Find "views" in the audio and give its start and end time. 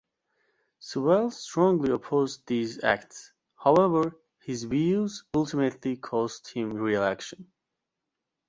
4.63-5.25